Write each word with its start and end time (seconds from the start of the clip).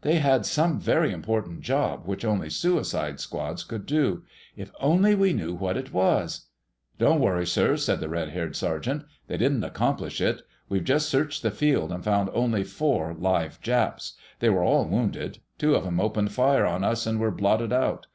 They 0.00 0.20
had 0.20 0.46
some 0.46 0.80
very 0.80 1.12
important 1.12 1.60
job 1.60 2.06
which 2.06 2.24
only 2.24 2.48
suicide 2.48 3.20
squads 3.20 3.62
could 3.62 3.84
do. 3.84 4.22
If 4.56 4.70
only 4.80 5.14
we 5.14 5.34
knew 5.34 5.52
what 5.52 5.76
it 5.76 5.92
was...." 5.92 6.46
"Don't 6.98 7.20
worry, 7.20 7.46
sir," 7.46 7.76
said 7.76 8.00
the 8.00 8.08
red 8.08 8.30
haired 8.30 8.56
sergeant. 8.56 9.04
"They 9.26 9.36
didn't 9.36 9.64
accomplish 9.64 10.18
it. 10.18 10.40
We've 10.70 10.82
just 10.82 11.10
searched 11.10 11.42
the 11.42 11.50
field 11.50 11.92
and 11.92 12.02
found 12.02 12.30
only 12.32 12.64
four 12.64 13.12
live 13.18 13.60
Japs. 13.60 14.14
They 14.40 14.48
were 14.48 14.64
all 14.64 14.86
wounded. 14.86 15.40
Two 15.58 15.74
of 15.74 15.84
'em 15.86 16.00
opened 16.00 16.32
fire 16.32 16.64
on 16.64 16.82
us 16.82 17.06
and 17.06 17.20
were 17.20 17.30
blotted 17.30 17.70
out. 17.70 18.06